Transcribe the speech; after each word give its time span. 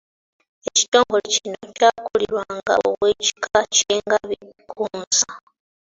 Ekitongole 0.69 1.27
kino 1.35 1.63
kyakulirwanga 1.77 2.73
ow’ekika 2.87 3.59
ky’engabi 3.75 4.37
Kkunsa. 4.69 5.31